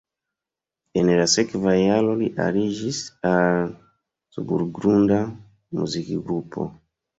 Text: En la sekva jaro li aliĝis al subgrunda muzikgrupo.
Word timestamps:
En 1.01 1.11
la 1.19 1.27
sekva 1.33 1.73
jaro 1.79 2.15
li 2.21 2.29
aliĝis 2.47 3.03
al 3.33 3.69
subgrunda 4.39 5.23
muzikgrupo. 5.29 6.69